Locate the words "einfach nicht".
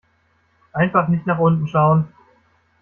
0.73-1.27